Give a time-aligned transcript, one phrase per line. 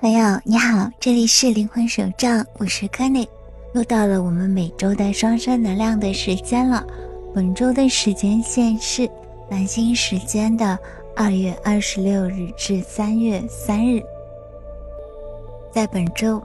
[0.00, 3.28] 朋友你好，这里是灵魂手账，我是 k e n n y
[3.74, 6.82] 又到了我们每周的双生能量的时间了。
[7.34, 9.06] 本周的时间线是
[9.50, 10.78] 南京时间的
[11.14, 14.02] 二月二十六日至三月三日。
[15.70, 16.42] 在本周，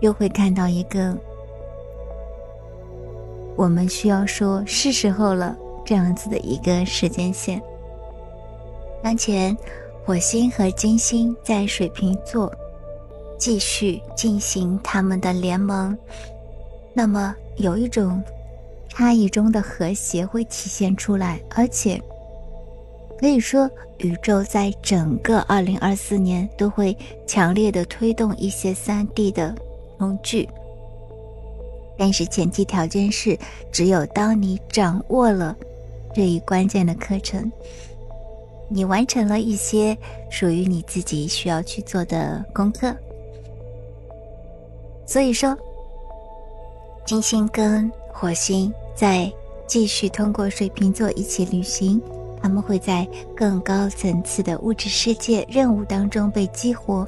[0.00, 1.16] 又会看到一个
[3.56, 7.58] 我们需要说是时候了这样子的一个时间线。
[9.02, 9.56] 当前。
[10.04, 12.52] 火星和金星在水瓶座
[13.38, 15.96] 继续进行他们的联盟，
[16.92, 18.22] 那么有一种
[18.88, 22.02] 差异中的和谐会体现出来，而且
[23.18, 29.54] 可以说宇宙在整个二零二四年都会强烈的推动一些三 D 的
[29.98, 30.48] 工具，
[31.96, 33.38] 但是前提条件是，
[33.70, 35.56] 只有当你掌握了
[36.12, 37.50] 这一关键的课程。
[38.74, 39.96] 你完成了一些
[40.30, 42.94] 属于你自己需要去做的功课，
[45.06, 45.54] 所以说，
[47.04, 49.30] 金星跟火星在
[49.66, 52.00] 继续通过水瓶座一起旅行，
[52.40, 53.06] 他们会在
[53.36, 57.06] 更高层次的物质世界任务当中被激活，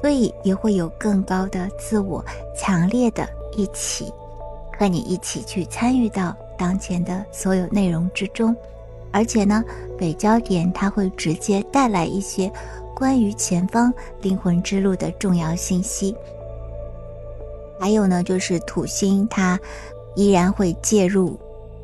[0.00, 2.24] 所以也会有更高的自我
[2.56, 4.12] 强烈的一起
[4.78, 8.54] 和你一起去参与到当前的所有内容之中。
[9.12, 9.62] 而且呢，
[9.98, 12.50] 北焦点它会直接带来一些
[12.96, 16.14] 关于前方灵魂之路的重要信息。
[17.78, 19.58] 还有呢，就是土星它
[20.16, 21.38] 依然会介入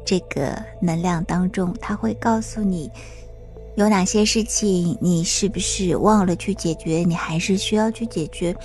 [0.05, 2.91] 这个能量当中，它会告诉你
[3.75, 8.57] 有哪些事情你是不是忘了去解决，你还是需要去解决，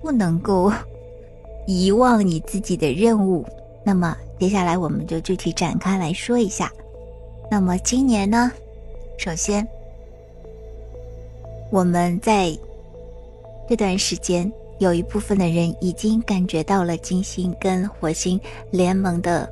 [0.00, 0.72] 不能够
[1.66, 3.44] 遗忘你自己的任务。
[3.84, 6.72] 那么接下来我们就具体展开来说一下。
[7.48, 8.50] 那么今年呢？
[9.16, 9.66] 首先，
[11.70, 12.52] 我们在
[13.68, 18.38] 这段时间有一部分的人已经感觉到了金星跟火星
[18.72, 19.48] 联盟的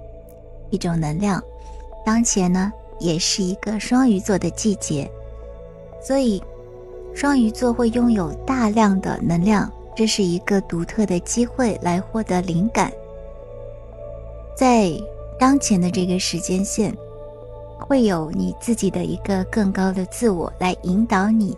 [0.71, 1.43] 一种能量。
[2.05, 5.09] 当前呢，也是一个双鱼座的季节，
[6.03, 6.43] 所以
[7.15, 12.93] 双鱼座会拥有大量的能量，这是一个独特的机会来获得灵感。
[14.57, 14.91] 在
[15.39, 16.93] 当前的这个时间线。
[17.79, 21.57] 会有你自己的一个更高的自我来引导你，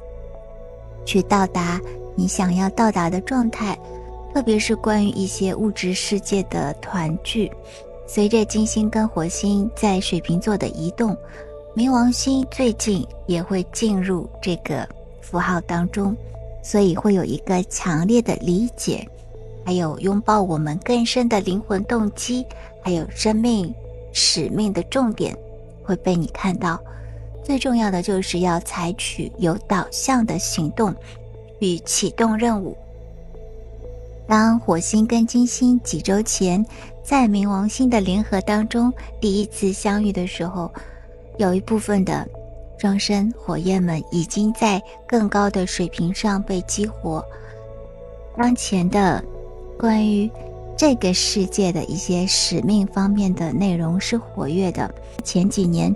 [1.04, 1.80] 去到达
[2.14, 3.78] 你想要到达的状态，
[4.34, 7.50] 特别是关于一些物质世界的团聚。
[8.06, 11.16] 随着金星跟火星在水瓶座的移动，
[11.74, 14.88] 冥王星最近也会进入这个
[15.20, 16.16] 符号当中，
[16.62, 19.06] 所以会有一个强烈的理解，
[19.64, 22.46] 还有拥抱我们更深的灵魂动机，
[22.80, 23.74] 还有生命
[24.12, 25.36] 使命的重点。
[25.86, 26.78] 会被你看到，
[27.44, 30.92] 最重要的就是要采取有导向的行动
[31.60, 32.76] 与启动任务。
[34.26, 36.66] 当火星跟金星几周前
[37.04, 40.68] 在冥王星的联合当中第一次相遇的时候，
[41.38, 42.26] 有一部分的
[42.78, 47.24] 双生火焰们已经在更高的水平上被激活。
[48.36, 49.24] 当前的
[49.78, 50.28] 关于。
[50.76, 54.94] 这个世界的一些使命方面的内容是活跃的。
[55.24, 55.94] 前几年，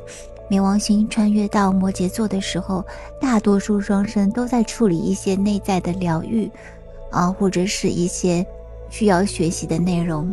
[0.48, 2.82] 冥王星穿越到摩羯座的时候，
[3.20, 6.50] 大多数双生都在处理一些内在的疗愈，
[7.10, 8.44] 啊，或者是一些
[8.88, 10.32] 需要学习的内容，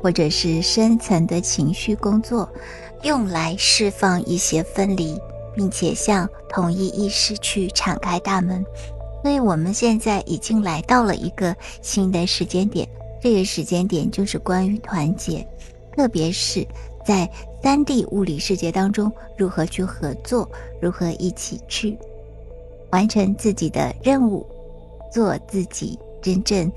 [0.00, 2.48] 或者是深层的情绪工作，
[3.02, 5.20] 用来释放一些分离，
[5.56, 8.64] 并且向统一意识去敞开大门。
[9.20, 12.88] 所以，我们现在已经来到了一个新的时间点。
[13.22, 15.46] 这个时间点就是关于团结，
[15.96, 16.66] 特别是
[17.06, 17.30] 在
[17.62, 20.50] 三 D 物理世界当中，如何去合作，
[20.80, 21.96] 如何一起去
[22.90, 24.44] 完成自己的任务，
[25.12, 26.68] 做自己真正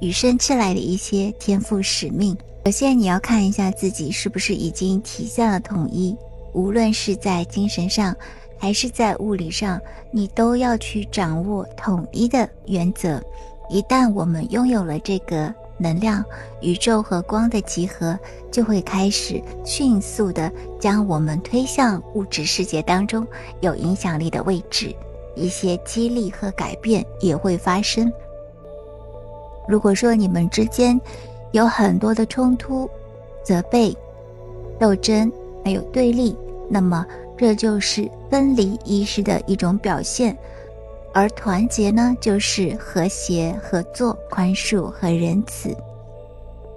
[0.00, 2.36] 与生俱来的一些天赋使命。
[2.64, 6.16] 首先，你要看一下自己是不是已经体现了统一，
[6.52, 8.12] 无论是在精神上
[8.58, 9.80] 还是在物理上，
[10.10, 13.22] 你都要去掌握统一的原则。
[13.70, 15.54] 一旦我们拥有了这个。
[15.78, 16.24] 能量、
[16.60, 18.18] 宇宙和光的集合，
[18.50, 20.50] 就会开始迅速的
[20.80, 23.26] 将我们推向物质世界当中
[23.60, 24.94] 有影响力的位置，
[25.34, 28.10] 一些激励和改变也会发生。
[29.68, 30.98] 如果说你们之间
[31.52, 32.88] 有很多的冲突、
[33.42, 33.96] 责备、
[34.78, 35.30] 斗争，
[35.64, 36.36] 还有对立，
[36.68, 37.04] 那么
[37.36, 40.36] 这就是分离意识的一种表现。
[41.16, 45.74] 而团结呢，就是和谐、合作、宽恕和仁慈。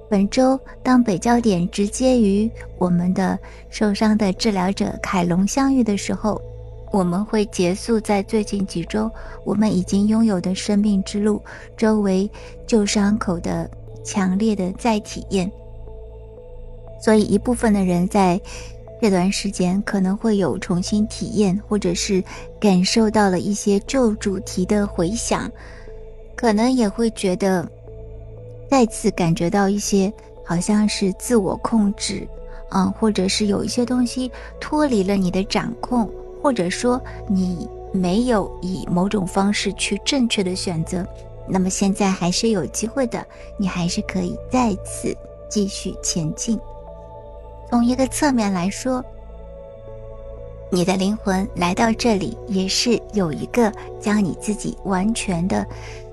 [0.09, 3.38] 本周，当北焦点直接与我们的
[3.69, 6.41] 受伤的治疗者凯龙相遇的时候，
[6.89, 9.12] 我们会结束在最近几周
[9.44, 11.41] 我们已经拥有的生命之路
[11.75, 12.31] 周围
[12.65, 13.69] 旧伤口的
[14.06, 15.51] 强烈的再体验。
[17.01, 18.39] 所以，一部分的人在
[19.01, 22.24] 这段时间可能会有重新体验，或者是
[22.60, 25.50] 感受到了一些旧主题的回响，
[26.36, 27.66] 可能也会觉得
[28.69, 30.12] 再次感觉到一些
[30.46, 32.28] 好像是自我控制，
[32.72, 34.30] 嗯，或者是有一些东西
[34.60, 36.10] 脱离了你的掌控，
[36.42, 41.07] 或者说你没有以某种方式去正确的选择，
[41.48, 43.25] 那么现在还是有机会的，
[43.57, 45.16] 你还是可以再次
[45.50, 46.60] 继续前进。
[47.69, 49.04] 从一个侧面来说，
[50.71, 55.66] 你的灵魂来到这里也是有一个将你自己完全的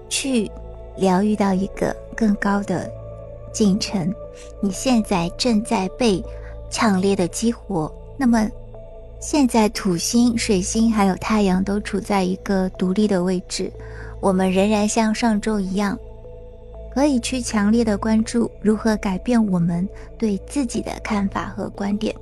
[0.09, 0.51] 去
[0.97, 2.91] 疗愈到一个更高的
[3.53, 4.15] 进程。
[4.61, 6.23] 你现在正在被
[6.71, 7.91] 强烈的激活。
[8.19, 8.49] 那么，
[9.19, 13.73] 现在土星、水星还有太阳都处在一个独立的位置，
[14.21, 15.99] 我们仍然像上周一样。
[16.97, 22.17] 可以去强烈的关注如何改变我们对自己的看法和观点。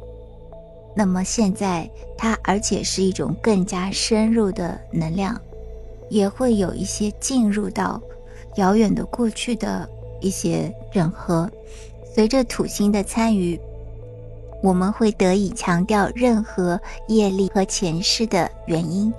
[0.97, 1.89] 那么现在
[2.19, 5.41] 它而且是一种更加深入的能量，
[6.09, 8.03] 也会有一些进入到
[8.57, 9.89] 遥远的过去的
[10.21, 11.49] 一些整合。
[12.13, 13.57] 随着土星的参与，
[14.61, 19.15] 我们会得以强调任何业力和前世的原因。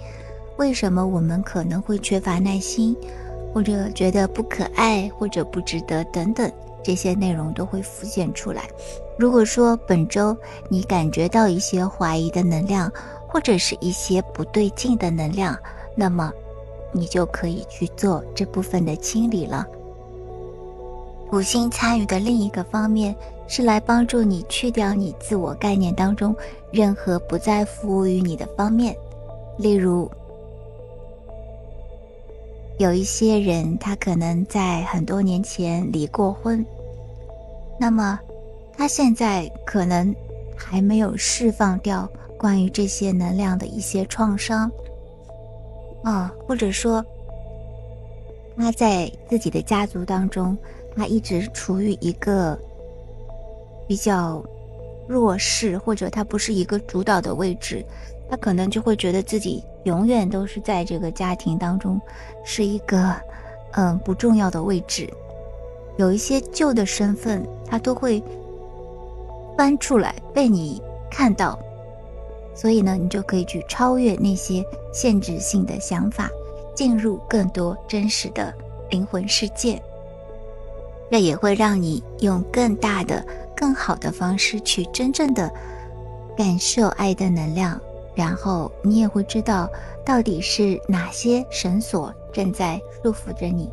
[0.58, 2.94] 为什么我们可能会缺乏耐心？
[3.56, 6.52] 或者觉得不可爱，或者不值得等等，
[6.84, 8.64] 这些内容都会浮现出来。
[9.18, 10.36] 如果说本周
[10.68, 12.92] 你感觉到一些怀疑的能量，
[13.26, 15.58] 或者是一些不对劲的能量，
[15.96, 16.34] 那么
[16.92, 19.66] 你就可以去做这部分的清理了。
[21.30, 23.16] 土星参与的另一个方面
[23.48, 26.36] 是来帮助你去掉你自我概念当中
[26.72, 28.94] 任何不再服务于你的方面，
[29.58, 30.12] 例如。
[32.78, 36.66] 有一些人，他可能在很多年前离过婚，
[37.80, 38.20] 那么
[38.78, 40.14] 他现在可能
[40.58, 44.70] 还没有释放掉关于这些能量的一些创伤，
[46.04, 47.04] 啊，或者说
[48.58, 50.58] 他在自己的家族当中，
[50.98, 52.60] 他一直处于一个
[53.88, 54.44] 比较
[55.08, 57.86] 弱势，或者他不是一个主导的位置，
[58.30, 59.64] 他可能就会觉得自己。
[59.84, 62.02] 永远都是在这个家庭当中，
[62.44, 63.16] 是一个
[63.74, 65.08] 嗯不重要的位置。
[65.98, 68.20] 有一些旧的身份，他都会
[69.56, 70.82] 翻出来被你
[71.12, 71.60] 看到，
[72.56, 76.32] 所以呢，你就可以去超越那些限制性的想法，
[76.74, 78.52] 进入更多真实的
[78.90, 79.80] 灵魂世界。
[81.12, 83.24] 这也会让你用更大的、
[83.56, 85.50] 更好的方式去真正的
[86.36, 87.80] 感受爱的能量。
[88.16, 89.70] 然后你也会知道，
[90.06, 93.70] 到底是哪些绳索正在束缚着你。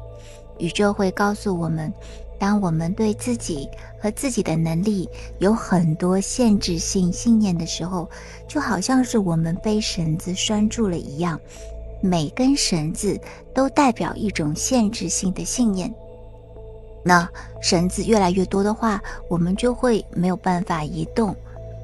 [0.58, 1.92] 宇宙会告诉我们，
[2.38, 3.68] 当我们对自己
[4.00, 5.08] 和自己的能力
[5.38, 8.08] 有很多限制性信念的时候，
[8.48, 11.40] 就好像是我们被绳子拴住了一样，
[12.00, 13.18] 每根绳子
[13.54, 15.92] 都代表一种限制性的信念。
[17.04, 17.28] 那
[17.60, 21.34] 绳子越来越多的话，我们就会没有办法移动，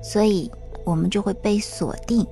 [0.03, 0.51] 所以
[0.85, 2.25] 我们就会被锁定。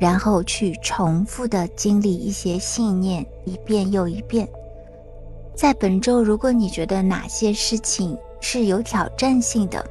[0.00, 4.48] 然后去重复的经历一些信念，一遍又一遍。
[5.54, 9.84] 在本周，如果你觉得哪些事情是有挑战性的，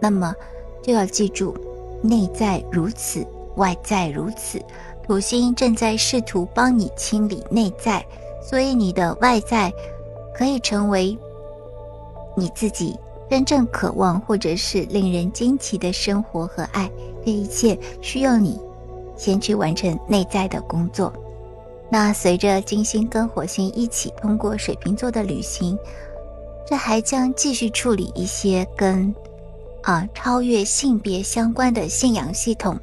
[0.00, 0.34] 那么
[0.82, 1.56] 就要记住，
[2.02, 4.60] 内在如此，外在如此。
[5.06, 8.04] 土星正在试图帮你清理内在，
[8.42, 9.72] 所以你的外在
[10.34, 11.16] 可以成为
[12.36, 12.98] 你自己
[13.30, 16.90] 真正渴望或者是令人惊奇的生活和爱。
[17.24, 18.58] 这一切需要你。
[19.22, 21.12] 先去完成内在的工作。
[21.88, 25.78] 那随着金星跟火星一起通过水瓶座的旅行，
[26.66, 29.14] 这还将继续处理一些跟
[29.82, 32.76] 啊超越性别相关的信仰系统。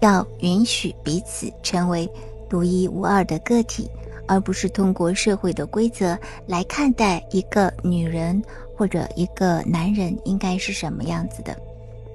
[0.00, 2.06] 要允许彼此成为
[2.50, 3.90] 独一无二的个体，
[4.28, 8.42] 而不是通过社会的规则来看待一个女人
[8.76, 11.56] 或者一个男人应该是什么样子的。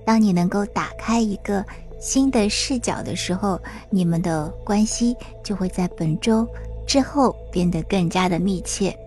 [0.05, 1.65] 当你能够打开一个。
[1.99, 6.47] 新的视角的时候，你们的关系就会在本周
[6.85, 8.97] 之后变得更加的密切。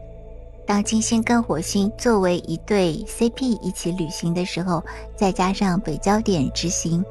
[0.66, 4.82] 当金星跟火星作为一对 CP 一起旅行的时候，
[5.16, 7.04] 再加上北焦点执行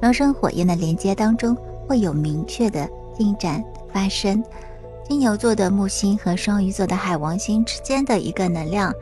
[0.00, 1.56] 双生火焰的连接当中，
[1.86, 4.42] 会有明确的进展发生。
[5.06, 8.94] 金牛座的木星和双鱼座的海王星之间的一个能量，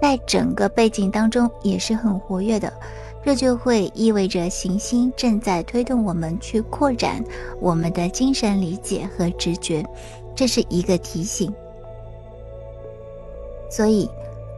[0.00, 2.72] 在整个背景当中也是很活跃的。
[3.22, 7.22] 这就会意味着行星正在推动我们去扩展
[7.60, 9.84] 我们的精神理解和直觉，
[10.34, 11.52] 这是一个提醒。
[13.70, 14.08] 所以，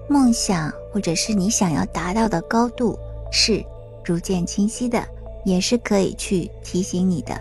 [0.08, 2.96] 梦想或者是你想要达到的高度
[3.30, 3.64] 是
[4.04, 5.04] 逐渐清晰的，
[5.44, 7.38] 也是可以去提醒你的。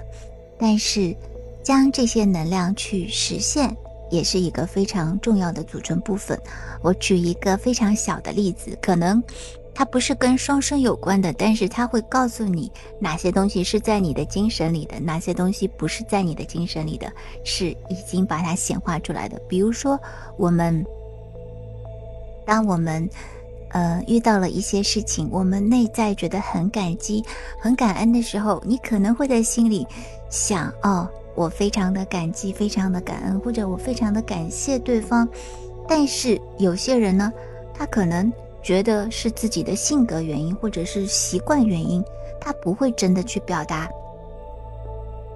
[0.57, 1.15] 但是，
[1.63, 3.75] 将这些能量去实现，
[4.09, 6.37] 也是一个非常重要的组成部分。
[6.81, 9.23] 我举一个非常小的例子，可能。
[9.73, 17.11] 它不是跟双生有关的，但是它会告诉你哪些东西是在你的精神里的，哪些东西不是在你的精神里的，
[17.43, 19.41] 是已经把它显化出来的。
[19.47, 19.99] 比如说，
[20.37, 20.85] 我们
[22.45, 23.09] 当我们
[23.69, 27.23] 呃遇到了一些事情，我们内在觉得很感激、
[27.57, 29.87] 很感恩的时候，你可能会在心里
[30.29, 35.27] 想：哦，我非常的感激，非常的感恩，或者我非常的感谢对方。
[35.87, 37.31] 但是有些人呢，
[37.73, 38.31] 他可能。
[38.61, 42.03] 觉得是自己的性格原因，或者是习惯原因，
[42.39, 43.89] 他不会真的去表达，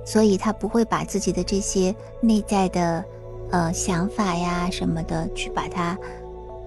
[0.05, 3.03] 所以他不会把自己的这些内在的，
[3.49, 5.97] 呃想法呀什么的去把它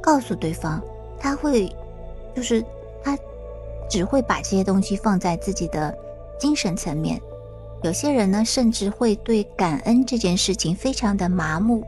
[0.00, 0.83] 告诉对方，
[1.19, 1.73] 他会，
[2.35, 2.65] 就是
[3.05, 3.17] 他
[3.88, 5.97] 只会把这些东西放在自己的
[6.41, 7.21] 精神层面。
[7.83, 11.85] 有些人呢，甚至会对感恩这件事情非常的麻木，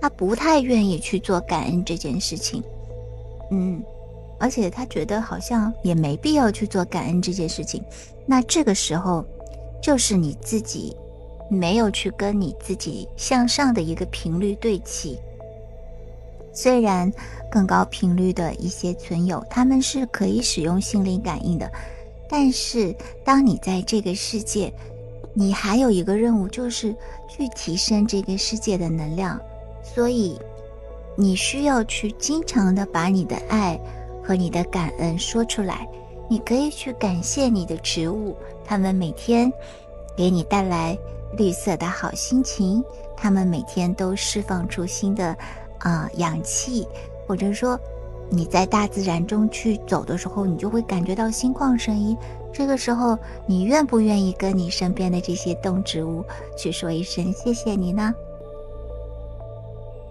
[0.00, 2.62] 他不太愿意去做感恩这件事情，
[3.50, 3.84] 嗯。
[4.38, 7.82] 而且他觉得好像也没必要去做感恩这件事情，
[8.26, 9.24] 那这个时候，
[9.82, 10.94] 就是你自己
[11.48, 15.18] 没有去跟你自己向上的一个频率对齐。
[16.52, 17.12] 虽然
[17.50, 21.70] 更高频率的一些存有，他们是可以使用心灵感应的，
[22.28, 24.72] 但是当你在这个世界，
[25.34, 26.94] 你还有一个任务，就是
[27.28, 29.38] 去提升这个世界的能量，
[29.82, 30.38] 所以
[31.14, 33.78] 你需要去经常的把你的爱。
[34.26, 35.86] 和你的感恩说出来，
[36.28, 39.52] 你可以去感谢你的植物，它们每天
[40.16, 40.98] 给你带来
[41.36, 42.82] 绿色的好心情，
[43.16, 45.36] 它们每天都释放出新的
[45.78, 46.88] 啊氧气，
[47.26, 47.78] 或者说
[48.28, 52.16] 你在大自然中去走的时候，你就会感觉到心旷神怡。
[52.52, 53.16] 这个时候，
[53.46, 56.24] 你愿不愿意跟你身边的这些动植物
[56.56, 58.12] 去说一声谢谢你呢？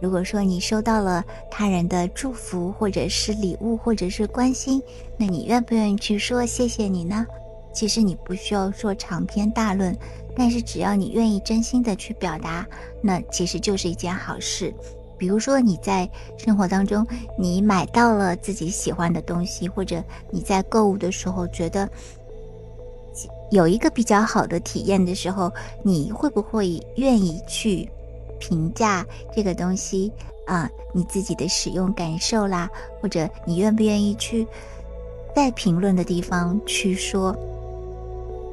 [0.02, 4.82] 如果说你收到了他人的祝福，或者是礼物，或者是关心，
[5.18, 7.26] 那你愿不愿意去说谢谢你呢？
[7.74, 9.98] 其实你不需要说长篇大论，
[10.36, 12.66] 但是只要你愿意真心的去表达，
[13.02, 14.74] 那其实就是一件好事。
[15.18, 21.90] 比如说你在生活当中，你买到了自己喜欢的东西，或者你在购物的时候觉得
[23.50, 25.52] 有一个比较好的体验的时候，
[25.84, 27.90] 你会不会愿意去？
[28.40, 30.12] 评价这个东西
[30.46, 32.70] 啊，你自己的使用感受啦，
[33.02, 34.48] 或者你愿不愿意去
[35.36, 37.36] 在评论的地方去说，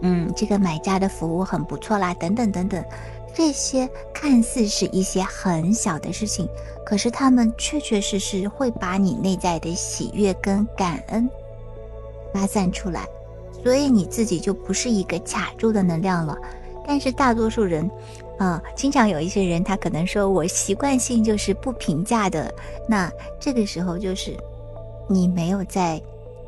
[0.01, 2.83] 嗯，这个买家的服务很不错啦，等等等等，
[3.35, 6.49] 这些看似是一些很小的事情，
[6.85, 11.29] 可是他们确确实实会把你内在的喜悦跟感恩
[12.33, 13.07] 发散出来，
[13.63, 16.37] 所以你自己就不是一个卡住的能量了。
[16.87, 17.89] 但是大多数人。
[18.39, 22.53] 啊，经常有一些人，他可能说我习惯性就是不评价的。
[22.89, 24.37] 那这个时候就是
[25.09, 26.03] 你没有在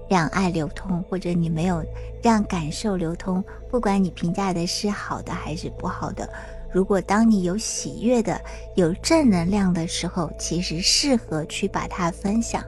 [0.09, 1.85] 让爱流通，或者你没有
[2.23, 3.43] 让感受流通。
[3.71, 6.29] 不管你评价的是好的还是不好的，
[6.73, 8.41] 如果当你有喜悦的、
[8.75, 12.65] 有正能量的时候，其实适合去把它分享。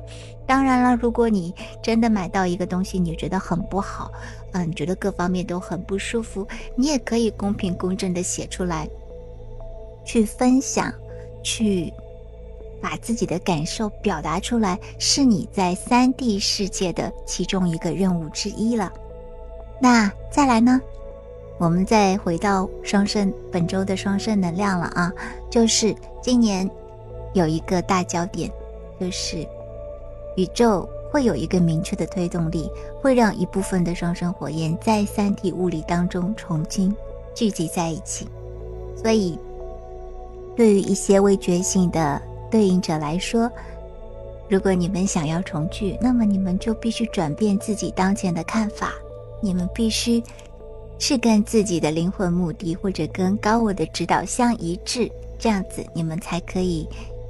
[0.47, 4.13] 当然了，如果你真的买到一个东西，你觉得很不好，
[4.53, 6.47] 嗯，觉得各方面都很不舒服，
[6.77, 8.89] 你也可以公平公正的写出来。
[10.07, 10.91] 去分享，
[11.43, 11.93] 去
[12.81, 18.91] 把自己的感受表达出来，是你在三 D 世界的其中一个任务之一了。
[19.81, 20.81] 那再来呢？
[21.59, 25.13] 我们再回到双生本周的双生能量了啊，
[25.51, 26.71] 就是今年
[27.35, 28.51] 有一个大焦点，
[29.01, 29.47] 就是
[30.37, 32.71] 宇宙会有一个明确的推动力，
[33.01, 36.95] 会让一部分的双生火焰在三 D 物理当中重新
[37.35, 38.29] 聚集在一起，
[38.95, 39.39] 所以。
[40.57, 42.21] 对于一些未觉醒的
[42.51, 43.51] 对应者来说，
[44.49, 48.93] 如果你们想要重聚，那么你们就必须转变自己当前的看法。
[49.43, 50.23] 你们必须
[50.99, 56.89] 是跟自己的灵魂目的或者跟高我的指导相一致，这样子你们才可以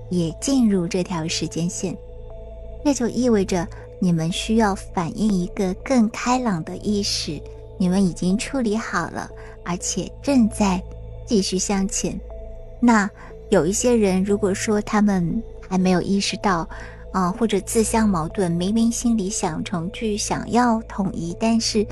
[0.08, 1.96] 也进入这条时间线。
[2.84, 3.66] 这就意味着
[3.98, 7.42] 你们需要反映一个更开朗的意识。
[7.76, 9.28] 你们已经处理好了，
[9.64, 10.80] 而且正在
[11.26, 12.18] 继续向前。
[12.86, 13.10] 那
[13.48, 16.68] 有一些人，如果说他们还没有意识到，
[17.10, 21.84] 啊，或者自相矛盾，明明心里想成去、想要统一，但是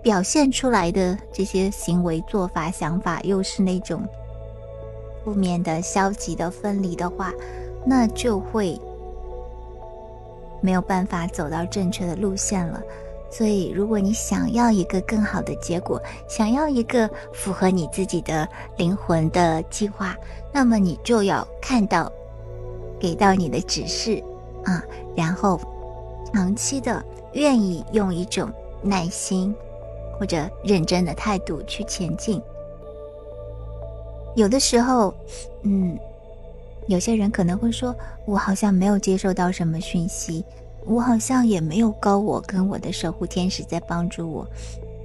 [0.00, 4.00] 表现出来的这些行为、做法、想法又是那种
[5.24, 7.32] 负面的、消极的、分离的话，
[7.84, 8.80] 那就会
[10.60, 12.80] 没有办法走到正确的路线了。
[13.30, 20.16] 所以，如果你想要一个更好的结果，想要一个符合你自己的灵魂的计划，
[20.52, 22.10] 那么你就要看到
[22.98, 24.22] 给到你的指示
[24.64, 24.82] 啊，
[25.14, 25.60] 然后
[26.32, 27.04] 长期的
[27.34, 28.50] 愿意用一种
[28.82, 29.54] 耐心
[30.18, 32.42] 或者认真的态度去前进。
[34.34, 35.12] 有的时候，
[35.62, 35.98] 嗯，
[36.86, 37.94] 有些人可能会说，
[38.24, 40.44] 我好像没有接受到什么讯息。
[40.88, 44.48] 我好像也没有高我跟我的守护天使在帮助我，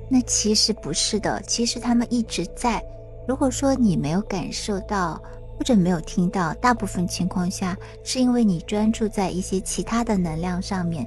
[0.09, 2.81] 那其实不是的，其实他们一直在。
[3.27, 5.21] 如果说你没有感受到
[5.57, 11.05] 或者没有听到，大部分情况下是因为你专注在一些其他的能量上面，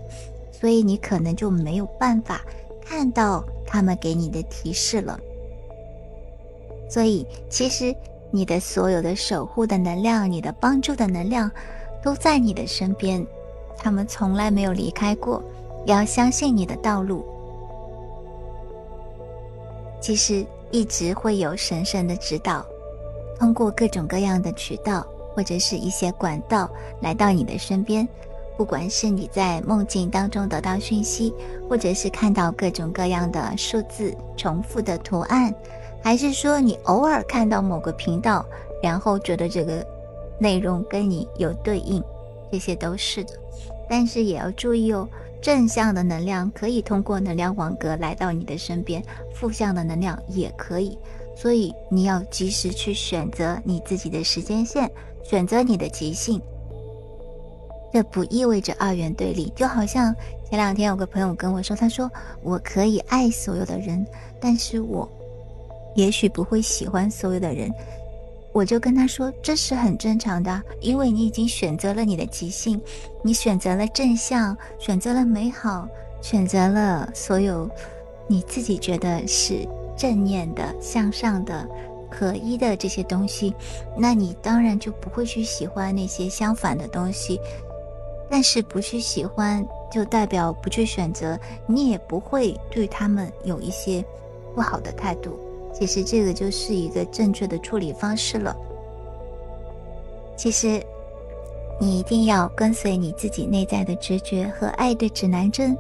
[0.53, 2.43] 所以你可能就没有办法
[2.83, 5.19] 看到他们给你的提示了。
[6.89, 7.95] 所以其实
[8.31, 11.51] 你的所有的守护的能量，你的帮助的能量，
[12.03, 13.27] 都在你的身边。
[13.79, 15.43] 他们从来没有离开过，
[15.85, 17.25] 要相信你的道路。
[20.01, 22.65] 其实一直会有神圣的指导，
[23.39, 28.07] 通过各种各样的渠道或者是一些管道来到你的身边。
[28.57, 31.35] 不管是你在梦境当中得到讯息，
[31.69, 35.55] 或者是看到各种各样的数字重复的图案，
[36.03, 38.43] 还是说你偶尔看到某个频道，
[38.83, 39.87] 然后觉得这个
[40.39, 42.03] 内容跟你有对应。
[42.51, 43.33] 这些都是的，
[43.89, 45.09] 但是也要注意哦。
[45.43, 49.03] 正向的能量可以通过能量网格来到你的身边，
[49.35, 50.99] 负向的能量也可以。
[51.37, 54.91] 所以你要及时去选择你自己的时间线，
[55.23, 56.41] 选择你的极性。
[57.93, 59.53] 这不意味着二元对立。
[59.55, 60.13] 就好像
[60.49, 62.11] 前两天有个朋友跟我说，他说
[62.43, 64.05] 我可以爱所有的人，
[64.41, 65.09] 但是我
[65.95, 67.71] 也许不会喜欢所有的人。
[68.57, 72.81] 我就跟他说，这是很正常的，因为你已经选择了你的极性，
[73.23, 75.87] 你选择了正向，选择了美好，
[76.23, 77.69] 选择了所有
[78.27, 81.69] 你自己觉得是正念的、向上的、
[82.11, 83.55] 合一的这些东西，
[83.95, 87.39] 那你当然就不会去喜欢那些相反的东西。
[88.31, 94.03] 但是不去喜欢，就代表不去选择，你也不会对他们有一些
[94.55, 95.39] 不好的态度。
[95.79, 98.57] 其实这个就是一个正确的处理方式了。
[100.37, 100.83] 其实，
[101.79, 105.77] 你一定要跟随你自己内在的直觉和爱的指南针。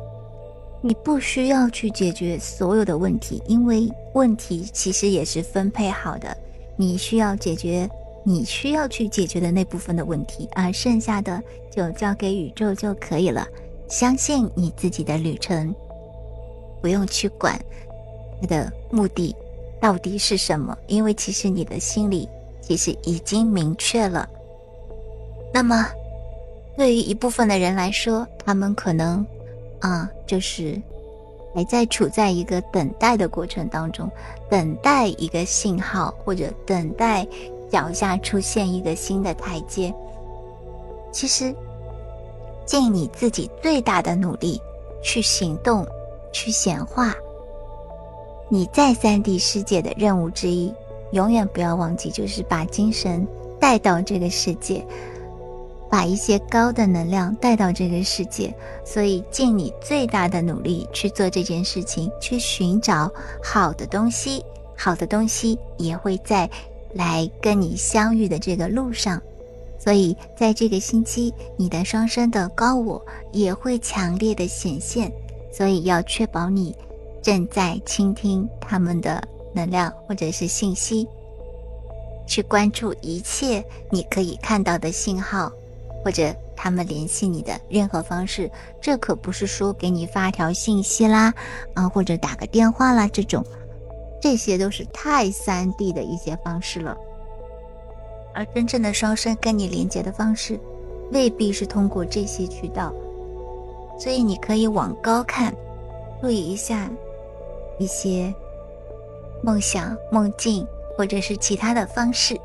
[0.82, 6.36] 你不需要去解决所有的问题，因为问题其实也是分配好的。
[6.76, 7.88] 你需要解决
[8.22, 13.46] 你需要去解决的那部分的问题，而剩下的就交给宇宙就可以了。
[13.88, 15.74] 相信你自己的旅程，
[16.82, 17.58] 不用去管
[18.40, 19.34] 它的目的。
[19.80, 20.76] 到底是什么？
[20.86, 22.28] 因为其实你的心里
[22.60, 24.28] 其实已经明确了。
[25.52, 25.86] 那么，
[26.76, 29.24] 对于一部分的人来说，他们可能
[29.80, 30.80] 啊，就是
[31.54, 34.10] 还在处在一个等待的过程当中，
[34.50, 37.26] 等待一个信号，或者等待
[37.70, 39.94] 脚下出现一个新的台阶。
[41.12, 41.54] 其实，
[42.66, 44.60] 尽你自己最大的努力
[45.02, 45.86] 去行动，
[46.32, 47.14] 去显化。
[48.48, 50.72] 你在三 D 世界的任务之一，
[51.10, 53.26] 永远不要忘记，就是把精神
[53.58, 54.86] 带到这个世界，
[55.90, 58.54] 把一些高的能量带到这个世界。
[58.84, 63.10] 所以，尽你最大的努力去做这件事情，去寻找
[63.42, 64.44] 好的东西，
[64.76, 66.48] 好的东西也会在
[66.94, 69.20] 来跟你相遇的这个路上。
[69.76, 75.12] 所以，在这个星期，你的双生的高我也会强烈的显现。
[75.52, 76.72] 所以，要确保你。
[77.26, 79.20] 正在倾听他们的
[79.52, 81.08] 能量或者是信息，
[82.24, 85.50] 去关注一切你可以看到的信号，
[86.04, 88.48] 或者他们联系你的任何方式。
[88.80, 91.34] 这可不是说给你发条信息啦，
[91.74, 93.44] 啊，或者打个电话啦这种，
[94.22, 96.96] 这些都是太三 D 的一些方式了。
[98.36, 100.60] 而真正的双生跟你连接的方式，
[101.10, 102.94] 未必是通过这些渠道，
[103.98, 105.52] 所以你可以往高看，
[106.22, 106.88] 注意一下。
[107.78, 108.34] 一些
[109.42, 112.38] 梦想、梦境，或者是其他的方式。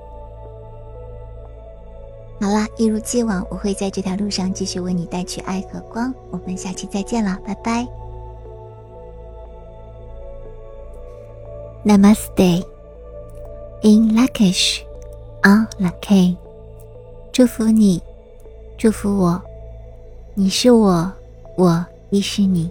[2.40, 6.14] 好啦，一如既往，我会在这条路上继续为你带去爱和光。
[6.32, 7.88] 我们下期再见了，拜拜。
[11.86, 12.66] Namaste
[13.84, 14.82] in Lakish
[15.44, 16.36] on Laki，
[17.32, 18.02] 祝福你，
[18.78, 19.42] 祝福我，
[20.34, 21.12] 你是我，
[21.58, 22.70] 我亦是你。